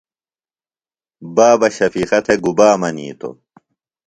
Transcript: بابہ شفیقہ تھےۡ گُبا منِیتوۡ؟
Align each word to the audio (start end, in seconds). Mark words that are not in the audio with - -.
بابہ 1.35 1.67
شفیقہ 1.77 2.19
تھےۡ 2.25 2.39
گُبا 2.43 2.69
منِیتوۡ؟ 2.79 3.35